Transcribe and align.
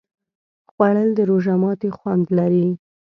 خوړل 0.71 1.09
د 1.15 1.19
روژه 1.29 1.55
ماتي 1.61 1.89
خوند 1.97 2.25
لري 2.37 2.67